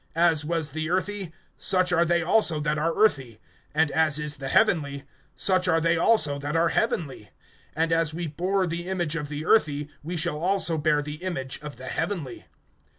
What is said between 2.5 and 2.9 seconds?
that